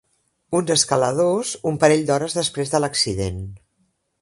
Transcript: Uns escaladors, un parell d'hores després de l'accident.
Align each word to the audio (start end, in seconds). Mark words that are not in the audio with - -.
Uns 0.59 0.71
escaladors, 0.75 1.51
un 1.73 1.77
parell 1.83 2.07
d'hores 2.09 2.39
després 2.39 2.73
de 2.73 2.81
l'accident. 2.85 3.41